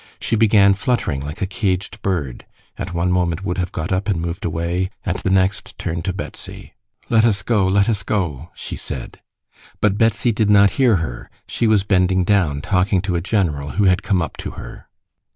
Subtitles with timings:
[0.19, 4.19] She began fluttering like a caged bird, at one moment would have got up and
[4.19, 6.73] moved away, at the next turned to Betsy.
[7.09, 9.21] "Let us go, let us go!" she said.
[9.79, 11.29] But Betsy did not hear her.
[11.47, 14.87] She was bending down, talking to a general who had come up to her.